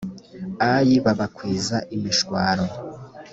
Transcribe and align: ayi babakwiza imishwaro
ayi 0.71 0.95
babakwiza 1.05 1.77
imishwaro 1.95 2.65